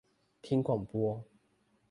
[0.41, 1.23] 聽廣播